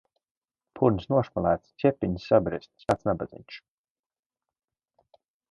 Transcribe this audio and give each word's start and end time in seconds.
Purns 0.79 1.03
nošmulēts, 1.13 1.69
ķepiņas 1.83 2.25
sabristas, 2.31 2.87
kāds 2.93 3.07
nabadziņš! 3.11 3.59